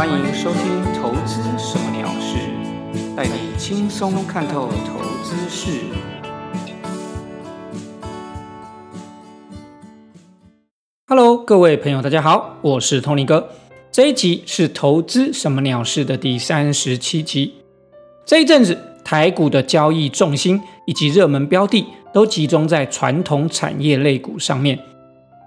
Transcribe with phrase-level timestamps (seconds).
[0.00, 2.38] 欢迎收听《投资什么鸟事》，
[3.14, 5.78] 带你轻松看透投资事。
[11.06, 13.50] Hello，各位朋友，大家好，我是 Tony 哥。
[13.92, 17.56] 这一集是《投资什么鸟事》的第三十七集。
[18.24, 24.78] 这一阵子，台股的交易重心以及热门标的都集中在传统产业类股上面。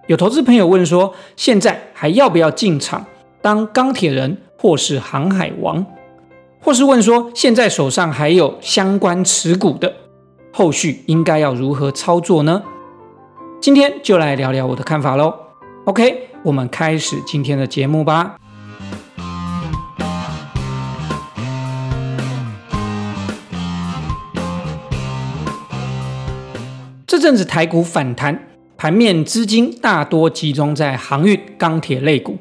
[0.06, 3.04] 有投资朋友问说，现在还要不要进场
[3.42, 5.86] 当钢铁人或是航海王？
[6.62, 9.94] 或是问说，现在手上还有相关持股的，
[10.54, 12.64] 后续应该要如何操作呢？
[13.60, 15.34] 今天就来聊聊我的看法喽。
[15.84, 18.38] OK，我们开始今天的节目吧。
[27.06, 28.48] 这阵子台股反弹。
[28.76, 32.38] 盘面资金大多集中在航运、钢铁类股，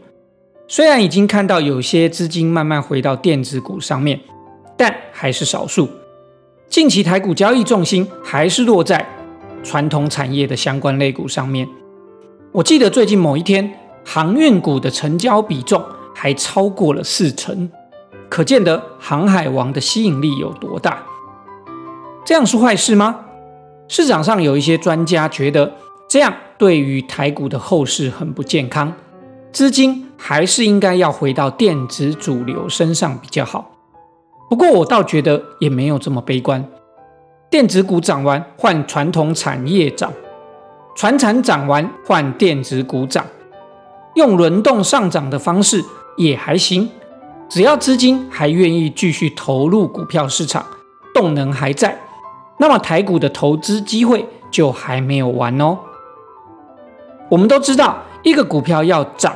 [0.74, 4.18] 虽然已经看到有些资金慢慢回到电子股上面，
[4.74, 5.86] 但还是少数。
[6.70, 9.06] 近期台股交易重心还是落在
[9.62, 11.68] 传统产业的相关类股上面。
[12.52, 13.70] 我记得最近某一天，
[14.02, 15.84] 航运股的成交比重
[16.14, 17.70] 还超过了四成，
[18.30, 21.02] 可见得航海王的吸引力有多大。
[22.24, 23.20] 这样是坏事吗？
[23.88, 25.70] 市场上有一些专家觉得。
[26.08, 28.92] 这样对于台股的后市很不健康，
[29.52, 33.70] 资金还是应该要回到电子主流身上比较好。
[34.48, 36.66] 不过我倒觉得也没有这么悲观，
[37.50, 40.10] 电子股涨完换传统产业涨，
[40.94, 43.26] 传产涨完换电子股涨，
[44.14, 45.84] 用轮动上涨的方式
[46.16, 46.88] 也还行。
[47.48, 50.64] 只要资金还愿意继续投入股票市场，
[51.12, 52.00] 动能还在，
[52.58, 55.78] 那么台股的投资机会就还没有完哦。
[57.28, 59.34] 我们都知道，一个股票要涨，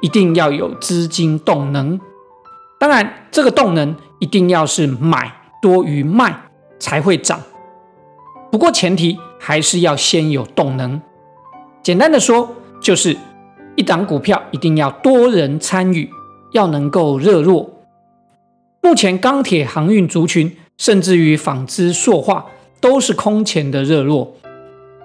[0.00, 1.98] 一定要有资金动能。
[2.78, 5.32] 当然，这个动能一定要是买
[5.62, 6.38] 多于卖
[6.78, 7.40] 才会涨。
[8.52, 11.00] 不过，前提还是要先有动能。
[11.82, 13.16] 简单的说，就是
[13.74, 16.10] 一档股票一定要多人参与，
[16.52, 17.70] 要能够热络。
[18.82, 22.46] 目前钢铁、航运族群，甚至于纺织、塑化，
[22.80, 24.34] 都是空前的热络。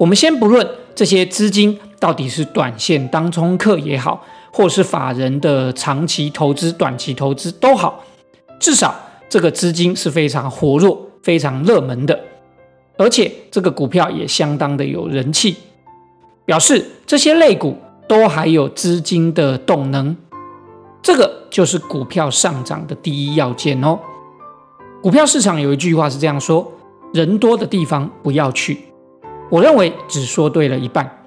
[0.02, 1.80] 我们先不论这些资金。
[2.02, 8.04] 到底是短线当冲客也好，或是法人的长期投资、短期投资都好，
[8.60, 8.96] 至少
[9.30, 12.20] 这个资金是非常活络、非常热门的，
[12.98, 15.56] 而且这个股票也相当的有人气，
[16.44, 20.18] 表示这些类股都还有资金的动能，
[21.04, 24.00] 这个就是股票上涨的第一要件哦。
[25.04, 26.74] 股票市场有一句话是这样说：
[27.14, 28.80] 人多的地方不要去。
[29.52, 31.20] 我认为只说对了一半。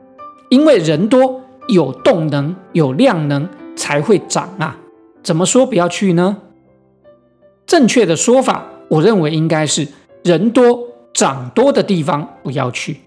[0.49, 4.77] 因为人多有动能有量能才会涨啊！
[5.23, 6.37] 怎么说不要去呢？
[7.67, 9.89] 正确的说法，我认为应该是
[10.23, 10.79] 人多
[11.13, 13.01] 涨多的地方不要去。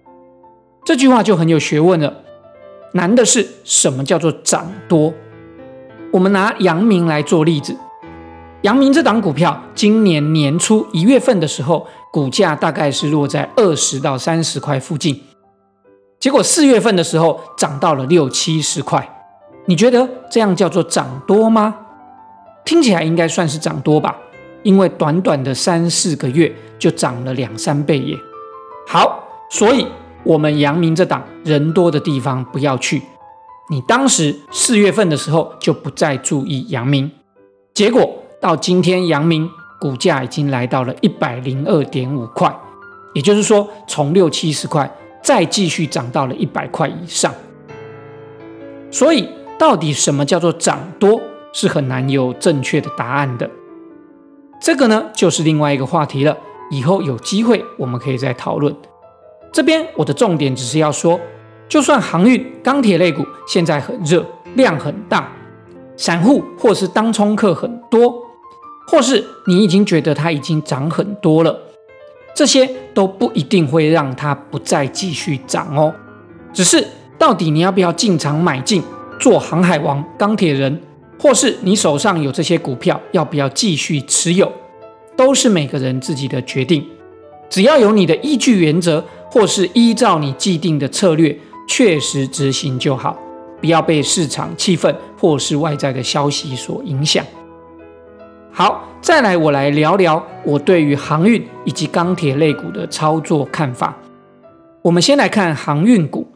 [0.84, 2.22] 这句话就很有学问了。
[2.94, 5.14] 难的是什么叫做涨多？
[6.12, 7.78] 我们拿阳明来做例子。
[8.64, 15.22] 阳明这档股票，今年年初一月份的时候，股价大概是落在二十到三十块附近。
[16.20, 19.08] 结果四月份的时候涨到了六七十块，
[19.66, 21.76] 你觉得这样叫做涨多吗？
[22.66, 24.18] 听起来应该算是涨多吧，
[24.64, 28.18] 因为短短的三四个月就涨了两三倍耶。
[28.88, 29.88] 好，所以
[30.24, 33.02] 我们阳明这档人多的地方不要去。
[33.70, 37.12] 你当时四月份的时候就不再注意阳明，
[37.74, 42.54] 结果到今天阳明股价已经来到了一百零二点五块，
[43.14, 44.90] 也就是说从六七十块。
[45.24, 47.34] 再继续涨到了一百块以上，
[48.90, 49.28] 所以
[49.60, 51.20] 到底什么叫做涨多，
[51.52, 53.50] 是很难有正确的答案的。
[54.62, 56.38] 这个呢，就是另外一个话题了。
[56.72, 58.74] 以后有机会我们可以再讨论。
[59.52, 61.20] 这边我的重点只是要说，
[61.68, 64.26] 就算航运、钢铁类股现在很热，
[64.56, 65.30] 量很大，
[65.98, 68.27] 散户或是当冲客很多，
[68.88, 71.60] 或是你已经觉得它已经涨很多了。
[72.34, 75.94] 这些都不一定会让它不再继续涨哦，
[76.54, 76.86] 只是
[77.18, 78.84] 到底你要不要进场买进
[79.20, 80.80] 做航海王、钢铁人，
[81.20, 84.52] 或是你手上有这些股票要不要继续持有，
[85.16, 86.86] 都是每个人自己的决定。
[87.50, 91.36] 只要有你的依据原则，或是依照你既定的策略
[91.68, 93.18] 确实执行就好，
[93.60, 97.26] 不要被市场气氛或是外在的消息所影响。
[98.58, 103.96] 好，再来我来聊聊我对于航运以及钢铁类股的操作看法。
[104.82, 106.28] 我们先来看航运股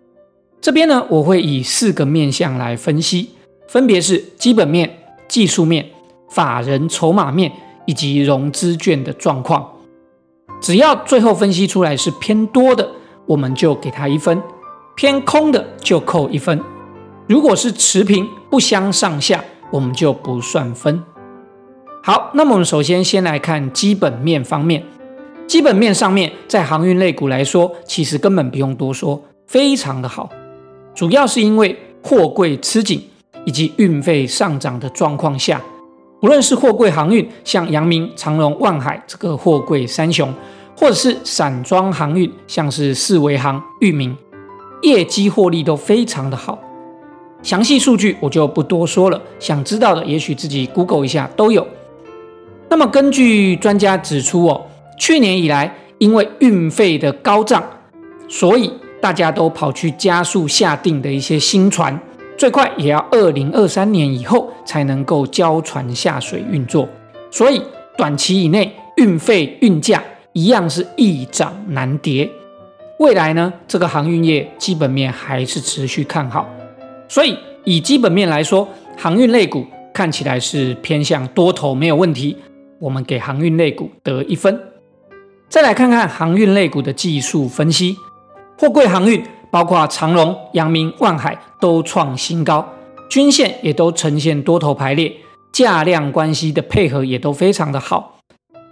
[0.62, 3.32] 这边呢，我会以四个面向来分析，
[3.68, 5.84] 分别是基本面、技术面、
[6.30, 7.52] 法人筹码面
[7.88, 9.68] 以及融资券的状况。
[10.62, 12.88] 只要最后分析出来是偏多的，
[13.26, 14.38] 我们就给它一分；
[14.96, 16.62] 偏空的就扣一分。
[17.26, 21.04] 如果是持平不相上下，我们就不算分。
[22.04, 24.84] 好，那么我们首先先来看基本面方面。
[25.48, 30.28] 基本面上面，在航运类股来说，其实根本不用多说，非常的好。
[30.96, 33.08] 主要是因为货柜吃紧
[33.46, 35.62] 以及运费上涨的状况下，
[36.24, 40.34] 无论是货柜航运，像阳明、长荣、万海这个货柜三雄，
[40.76, 44.18] 或者是散装航运，像是四维航、裕民，
[44.82, 46.58] 业绩获利都非常的好。
[47.44, 51.68] 详细数据我就不多说了，想知道的也许自己 Google 一下都有。
[52.72, 54.66] 那么根据专家指出哦，
[54.98, 57.62] 去年以来因为运费的高涨，
[58.30, 58.72] 所以
[59.02, 62.00] 大家都跑去加速下定的一些新船，
[62.38, 66.88] 最快也要二零二三年以后才能够交船下水运作，
[67.30, 67.62] 所以
[67.98, 70.02] 短期以内运费运价
[70.32, 72.30] 一样是易涨难跌。
[73.00, 76.48] 未来呢，这个航运业基本面还是持续看好。
[77.10, 78.66] 所以，以基本面来说，
[78.98, 82.38] 航运类股看起来是偏向多头，没有问题。
[82.82, 84.60] 我们给航运类股得一分。
[85.48, 87.96] 再来看看航运类股的技术分析，
[88.58, 92.68] 货柜航运包括长荣、阳明、万海都创新高，
[93.08, 95.14] 均线也都呈现多头排列，
[95.52, 98.18] 价量关系的配合也都非常的好。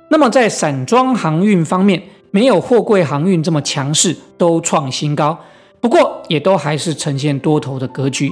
[0.09, 2.01] 那么在散装航运方面，
[2.31, 5.37] 没有货柜航运这么强势，都创新高。
[5.79, 8.31] 不过也都还是呈现多头的格局，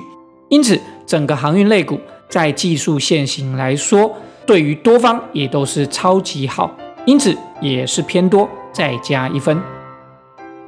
[0.50, 4.12] 因此整个航运类股在技术线型来说，
[4.48, 6.72] 对于多方也都是超级好，
[7.06, 9.62] 因此也是偏多，再加一分。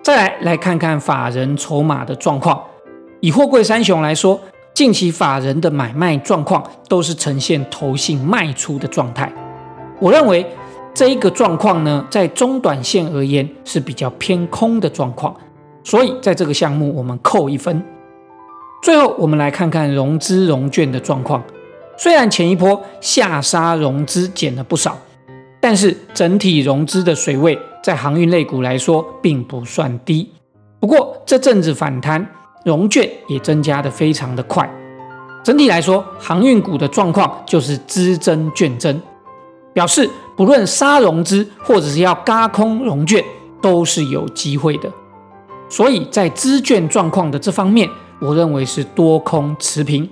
[0.03, 2.61] 再来来看看法人筹码的状况，
[3.21, 4.37] 以货柜三雄来说，
[4.73, 9.31] 近期法人的买卖状况都是呈现投信卖出的状态。
[9.97, 10.45] 我认为
[10.93, 15.33] 这一个状况呢，在中短线而言是比较偏空的状况。
[15.85, 17.81] 所以在这个项目，我们扣一分。
[18.83, 21.41] 最后，我们来看看融资融券的状况。
[22.01, 24.97] 虽然前一波下杀融资减了不少，
[25.59, 30.31] 但是整体融资的水位在航运类股来说并不算低。
[30.79, 32.25] 不过这阵子反弹，
[32.63, 34.67] 融券也增加的非常的快。
[35.43, 39.01] 整体来说，航运股的状况就是资增券增，
[39.73, 43.21] 表示不论杀融资或者是要嘎空融券，
[43.61, 44.89] 都是有机会的。
[45.67, 47.89] 所以在资券状况的这方面，
[48.21, 50.09] 我认为是多空持平。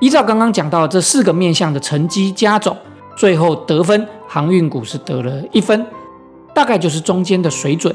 [0.00, 2.76] 依照刚刚讲到这四个面向的成绩加总，
[3.16, 5.86] 最后得分航运股是得了一分，
[6.52, 7.94] 大概就是中间的水准，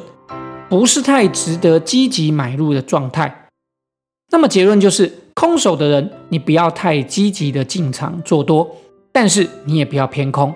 [0.69, 3.48] 不是太值得积极买入的状态。
[4.31, 8.75] 那么结论就是，空手的人你不要太积极的进场做多，
[9.12, 10.54] 但是你也不要偏空。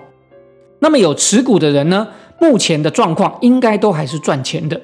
[0.80, 2.08] 那么有持股的人呢，
[2.40, 4.80] 目前的状况应该都还是赚钱的。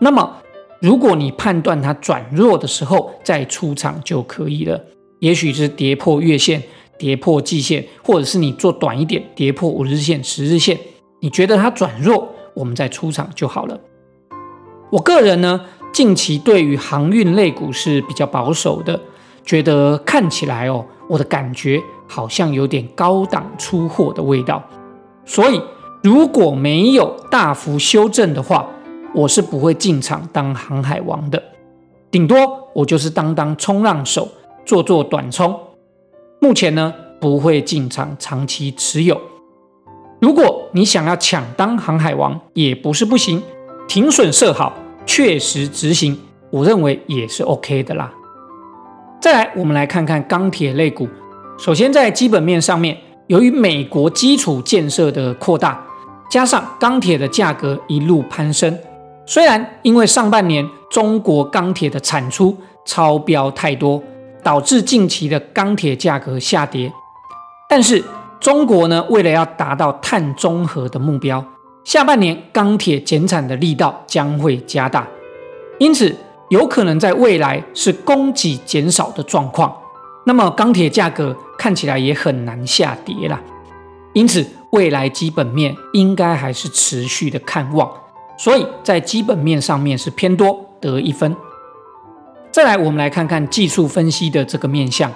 [0.00, 0.36] 那么
[0.80, 4.80] 如果你判断它转弱的时候再出场就可以了，
[5.20, 6.62] 也许是跌破月线、
[6.98, 10.78] 跌破季线，或者是你做短一点，跌破五日线、十日线，
[11.20, 13.78] 你觉得它转弱，我们再出场就好了。
[14.90, 15.60] 我个人呢，
[15.92, 19.00] 近期对于航运类股是比较保守的，
[19.44, 24.62] 觉得看起来哦，我的感觉好像有点高档出货的味道，
[25.24, 25.62] 所以
[26.02, 28.68] 如果没有大幅修正的话。
[29.12, 31.42] 我是不会进场当航海王的，
[32.12, 32.36] 顶多
[32.72, 34.28] 我就是当当冲浪手，
[34.64, 35.58] 做做短冲。
[36.40, 39.20] 目前呢，不会进场长期持有。
[40.20, 43.42] 如果你想要抢当航海王，也不是不行，
[43.88, 44.74] 停损设好，
[45.06, 46.18] 确实执行，
[46.50, 48.12] 我认为也是 OK 的啦。
[49.20, 51.08] 再来，我们来看看钢铁类股。
[51.58, 55.84] 首先，在基本面上面，由于美国基础建设的扩大，
[56.30, 58.78] 加上钢铁的价格一路攀升。
[59.26, 64.02] 虽然因为上半年中国钢铁的产出超标太多，
[64.42, 66.92] 导致近期的钢铁价格下跌，
[67.68, 68.02] 但是
[68.40, 71.44] 中国呢，为了要达到碳中和的目标，
[71.84, 75.06] 下半年钢铁减产的力道将会加大，
[75.78, 76.14] 因此
[76.48, 79.76] 有可能在未来是供给减少的状况，
[80.24, 83.38] 那么钢铁价格看起来也很难下跌了，
[84.14, 87.90] 因此未来基本面应该还是持续的看望。
[88.38, 91.36] 所以在基本面上面是偏多得一分。
[92.52, 95.08] 再来，我们来看看技术分析的这个面相。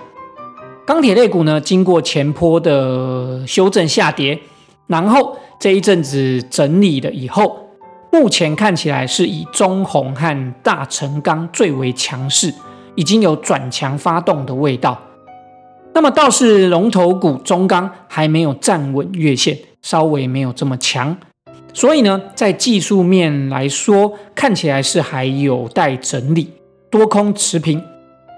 [0.87, 4.39] 钢铁类股呢，经过前坡的修正下跌，
[4.87, 7.69] 然后这一阵子整理了以后，
[8.13, 12.55] 目前看起来是以中红和大成钢最为强势，
[12.95, 14.97] 已经有转强发动的味道。
[15.93, 21.17] 那么倒是龙头股中钢还没有站稳月线，稍微没有这么强，
[21.73, 26.53] 所以呢，在技术面来说，看起来是还有待整理，
[26.95, 27.83] 多空持平。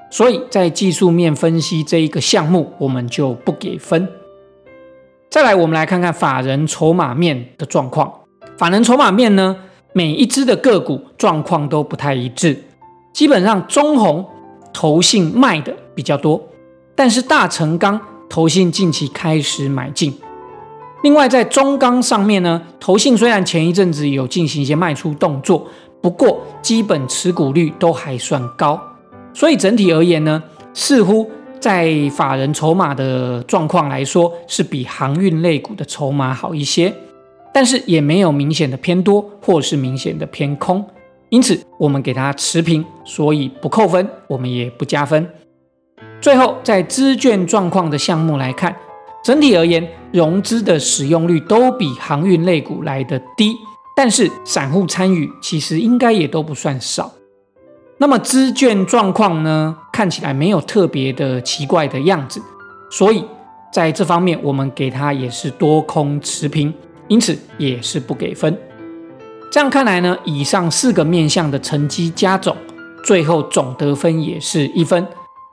[0.09, 4.09] 所以在技术面分析这一个项目，我们就不给分。
[5.29, 8.11] 再来，我们来看看法人筹码面的状况。
[8.57, 9.55] 法人筹码面呢，
[9.93, 12.65] 每一只的个股状况都不太一致，
[13.13, 14.25] 基本上中红
[14.73, 16.43] 投信卖的比较多。
[16.95, 20.17] 但是大成钢投信近期开始买进，
[21.03, 25.67] 另外在中钢上面呢，投信虽然前一阵子有进行一些卖出动作，
[26.07, 28.81] 不过基本持股率都还算高，
[29.35, 30.41] 所以整体而言呢，
[30.73, 36.95] 似乎在法人筹码的状况来说，是比航运类股的筹码好一些，
[37.53, 40.87] 但是也没有明显的偏多或是明显的偏空，
[41.29, 45.29] 因此我们给它持平，所以不扣分，我们也不加分。
[46.21, 48.77] 最后，在资券状况的项目来看，
[49.25, 53.57] 整体而言，融资的使用率都比航运类股来的低，
[53.97, 57.15] 但是散户参与其实应该也都不算少。
[57.97, 62.43] 那么资券状况呢，看起来没有特别的奇怪的样子，
[62.91, 63.25] 所以
[63.73, 66.75] 在这方面我们给它也是多空持平，
[67.09, 68.55] 因此也是不给分。
[69.51, 72.55] 这样看来呢，以上四个面向的成绩加总，
[73.03, 75.07] 最后总得分也是一分。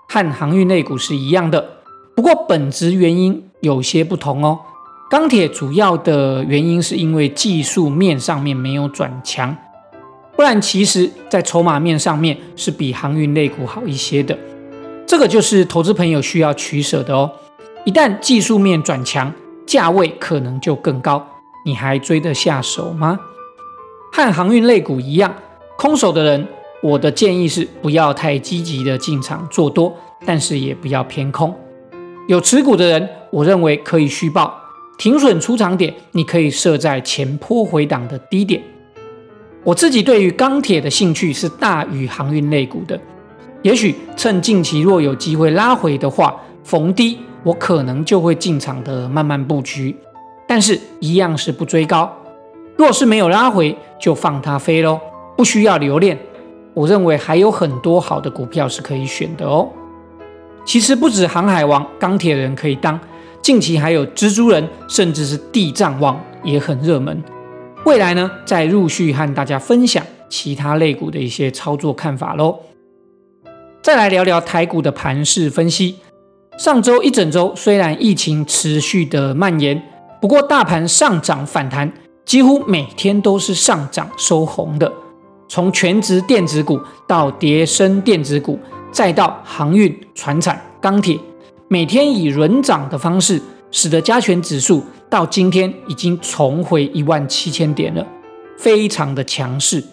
[0.10, 1.78] 和航运类股是一样的，
[2.14, 4.60] 不过本质原因有些不同哦。
[5.10, 9.56] 钢铁主要的原因是因为技术面上面没有转强，
[10.36, 14.38] 不然其实在筹码面上面是比航运类股好一些的。
[15.06, 17.30] 这个就是投资朋友需要取舍的哦。
[17.86, 19.32] 一旦技术面转强，
[19.68, 21.24] 价位可能就更高，
[21.66, 23.20] 你还追得下手吗？
[24.12, 25.34] 和航运类股一样，
[25.78, 26.48] 空手的人。
[26.82, 29.96] 我的建议是不要太积极的进场做多，
[30.26, 31.54] 但是也不要偏空。
[32.28, 34.54] 有持股的人，我认为可以虚报
[34.98, 38.62] 停损出场点，你可以设在前坡回档的低点。
[39.64, 43.00] 我自己对于钢铁的兴趣是大于航运类股的，
[43.62, 49.96] 也许趁近期若有机会拉回的话，逢低我可能就会进场的慢慢布局，
[50.48, 52.12] 但是一样是不追高。
[52.76, 55.00] 若是没有拉回，就放它飞喽，
[55.38, 56.18] 不需要留恋。
[56.74, 59.70] 我认为还有很多好的股票是可以选的哦。
[60.66, 63.00] 其实不止航海王、钢铁人可以当，
[63.44, 67.22] 近期还有蜘蛛人，甚至是地藏王也很热门。
[67.86, 72.58] 未来呢，再陆续和大家分享其他类股的一些操作看法喽。
[73.82, 75.98] 再来聊聊台股的盘势分析。
[76.58, 79.84] 上周一整周虽然疫情持续的蔓延，
[80.22, 81.92] 不过大盘上涨反弹，
[82.24, 84.90] 几乎每天都是上涨收红的。
[85.50, 88.58] 从全职电子股到叠升电子股，
[88.90, 91.20] 再到航运、船产、钢铁，
[91.74, 98.06] 每天以轮涨的方式，使得加权指数到今天已经重回一万七千点了，
[98.60, 99.84] 非常的强势。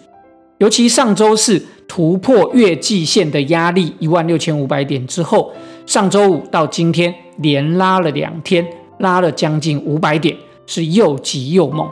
[0.59, 5.51] 尤其上周四突破月季线的压力一万六千五百点之后，
[5.87, 8.63] 上周五到今天连拉了两天，
[8.99, 11.89] 拉了将近五百点，是又急又猛。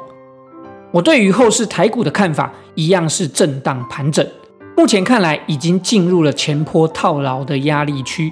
[0.92, 4.24] 我对于后市台股的看法一样是震荡盘整，
[4.78, 8.32] 目前看来已经进入了前坡套牢的压力区，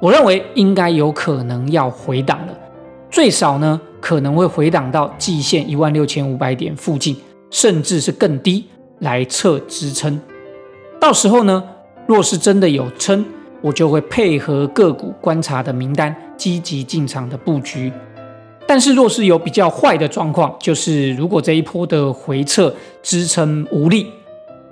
[0.00, 2.54] 我认为应该有可能要回档了，
[3.10, 7.16] 最少呢可能会回档到季线一万六千五百点附近，
[7.50, 8.64] 甚至是更低
[9.00, 10.20] 来测支撑。
[11.00, 11.62] 到时候呢，
[12.06, 13.24] 若是真的有撑，
[13.60, 17.92] 我就会配合个股观察的名单，积极进场的布局。
[18.66, 24.06] 但是，若是有比较坏的状况，就是如果这一波的回撤支撑无力，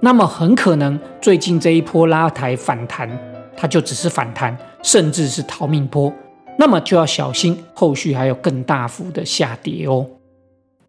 [0.01, 3.09] 那么很可能最近这一波拉抬反弹，
[3.57, 4.55] 它就只是反弹，
[4.87, 6.13] 甚至是逃命波，
[6.57, 10.07] 那么就要小心后续还有更大幅的下跌哦。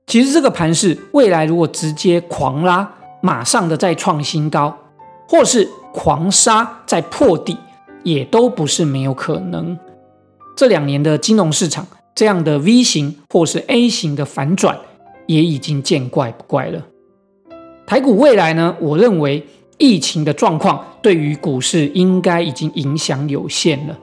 [0.05, 2.89] 其实这个盘势未来如果直接狂拉，
[3.21, 4.77] 马上的再创新高，
[5.27, 7.57] 或是狂杀再破底，
[8.03, 9.75] 也都不是没有可能。
[10.55, 11.85] 这两年的金融市场。
[12.15, 14.75] 这样的 V 型或是 A 型的反转
[15.27, 16.83] 也已经见怪不怪了。
[17.85, 18.75] 台股未来呢？
[18.81, 19.45] 我认为
[19.77, 23.97] 疫情的状况对于股市应该已经影响有限了。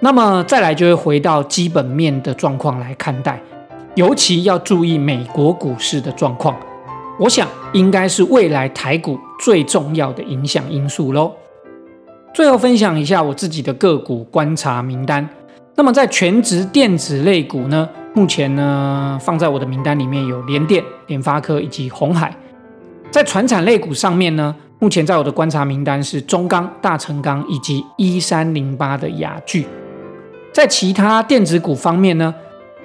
[0.00, 3.40] 那么再来就会回到基本面的状况来看待，
[3.94, 6.56] 尤其要注意美国股市的状况。
[7.18, 11.32] 我想应该是未来台股最重要的影响因素喽。
[12.32, 15.28] 最后分享一下我自己的个股观察名单。
[15.74, 22.32] 那么在全职电子类股呢，目前呢放在我的名单里面有联电、联发科以及红海。
[23.10, 29.66] 在船产类股上面呢，目前在我的观察名单是中钢、大成钢以及一三零八的雅聚。
[30.52, 32.32] 在其他电子股方面呢，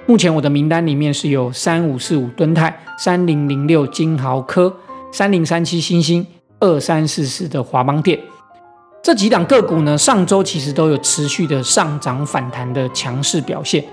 [0.06, 4.74] 目前我的名单里面是有三五四五吨泰、三零零六金豪科、
[5.12, 6.26] 三零三七星星、
[6.58, 8.18] 二三四四的华邦电
[9.00, 13.84] 这几档个股呢，上周其实都有持续的上涨反弹的强势表现。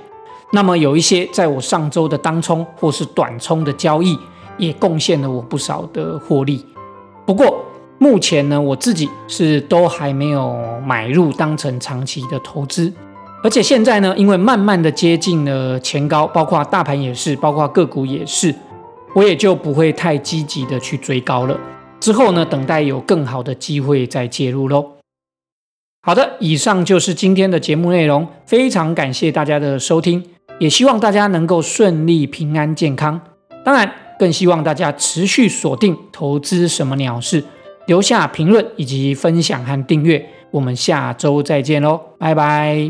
[0.52, 4.18] 那么有一些在我上周的当冲或是短冲的交易，
[4.58, 6.66] 也贡献了我不少的获利。
[7.26, 7.61] 不过
[8.02, 12.92] 目前呢，我自己是都还没有买入当成长期的投资，
[13.44, 18.56] 而且现在呢，因为慢慢的接近了前高，包括大盘也是，包括个股也是，
[19.14, 21.56] 我也就不会太积极的去追高了。
[22.00, 24.84] 之后呢，等待有更好的机会再介入喽。
[26.02, 30.24] 好的，以上就是今天的节目内容，非常感谢大家的收听。
[30.58, 33.22] 也希望大家能够顺利、平安、健康。
[33.64, 37.44] 当然，更希望大家持续锁定投资什么鸟事，
[37.92, 40.26] 留下评论以及分享和订阅。
[40.50, 42.90] 我们下周再见喽拜拜。